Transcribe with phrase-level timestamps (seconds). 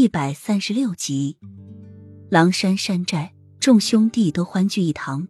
[0.00, 1.36] 一百三十六集，
[2.30, 5.28] 狼山山寨众兄弟都欢聚一堂，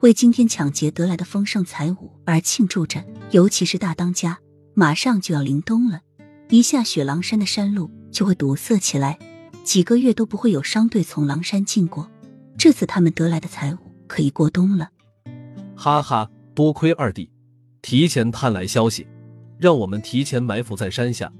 [0.00, 3.04] 为今天抢劫得来的丰盛财物而庆祝着。
[3.30, 4.40] 尤其是大当家，
[4.74, 6.00] 马上就要临冬了，
[6.48, 9.16] 一下雪，狼山的山路就会堵塞起来，
[9.62, 12.10] 几个月都不会有商队从狼山进过。
[12.58, 13.78] 这次他们得来的财物
[14.08, 14.88] 可以过冬了。
[15.76, 17.30] 哈哈，多亏二弟
[17.82, 19.06] 提前探来消息，
[19.60, 21.32] 让我们提前埋伏在山下。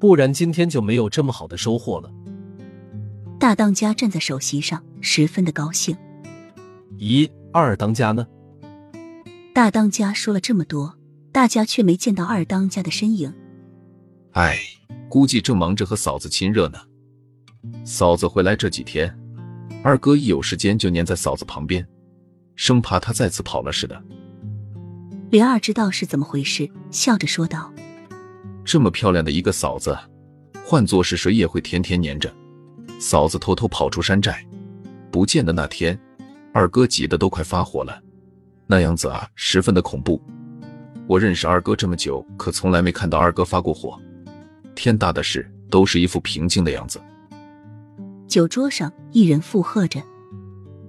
[0.00, 2.10] 不然今天就没有这么好的收获了。
[3.38, 5.94] 大当家站在首席上，十分的高兴。
[6.98, 8.26] 咦，二当家呢？
[9.54, 10.96] 大当家说了这么多，
[11.30, 13.32] 大家却没见到二当家的身影。
[14.32, 14.58] 哎，
[15.10, 16.78] 估计正忙着和嫂子亲热呢。
[17.84, 19.14] 嫂子回来这几天，
[19.82, 21.86] 二哥一有时间就粘在嫂子旁边，
[22.56, 24.02] 生怕她再次跑了似的。
[25.30, 27.70] 莲儿知道是怎么回事，笑着说道。
[28.70, 29.98] 这么漂亮的一个嫂子，
[30.64, 32.32] 换做是谁也会天天黏着。
[33.00, 34.46] 嫂子偷偷跑出山寨
[35.10, 35.98] 不见的那天，
[36.54, 38.00] 二哥急得都快发火了，
[38.68, 40.22] 那样子啊，十分的恐怖。
[41.08, 43.98] 我认识二哥这么久，可从来没看到二哥发过火。
[44.76, 47.00] 天大的事，都是一副平静的样子。
[48.28, 50.00] 酒桌上，一人附和着，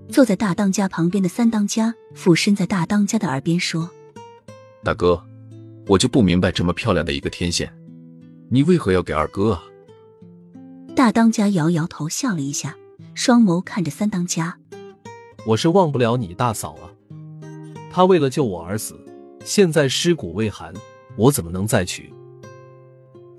[0.07, 3.89] 坐在大当家旁边的三当家俯身在大当家的耳边说
[4.85, 5.19] ：“大哥。”
[5.87, 7.71] 我就不明白，这么漂亮的一个天线，
[8.49, 9.63] 你为何要给二哥啊？
[10.95, 12.75] 大当家摇摇头，笑了一下，
[13.13, 14.57] 双眸看着三当家。
[15.45, 16.91] 我是忘不了你大嫂啊，
[17.91, 18.99] 她为了救我而死，
[19.43, 20.73] 现在尸骨未寒，
[21.17, 22.13] 我怎么能再娶？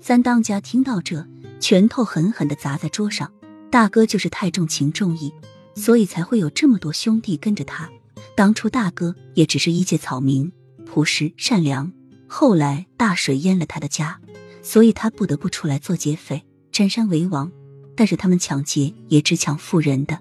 [0.01, 1.25] 三当家听到这，
[1.59, 3.31] 拳头狠狠的砸在桌上。
[3.71, 5.33] 大哥就是太重情重义，
[5.73, 7.89] 所以才会有这么多兄弟跟着他。
[8.35, 10.51] 当初大哥也只是一介草民，
[10.85, 11.91] 朴实善良。
[12.35, 14.19] 后来大水淹了他的家，
[14.63, 17.51] 所以他不得不出来做劫匪，占山为王。
[17.95, 20.19] 但是他们抢劫也只抢富人的，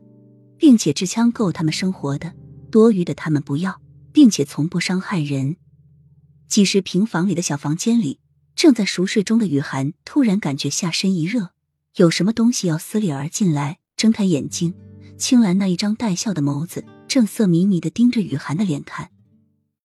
[0.58, 2.34] 并且支枪够他们生活的，
[2.70, 3.80] 多余的他们不要，
[4.12, 5.56] 并且从不伤害人。
[6.48, 8.20] 几十平房里的小房间里，
[8.54, 11.52] 正在熟睡中的雨涵突然感觉下身一热，
[11.96, 13.78] 有什么东西要撕裂而进来。
[13.96, 14.74] 睁开眼睛，
[15.16, 19.08] 青兰那一张带笑的眸子正色迷迷的盯着雨涵的脸看。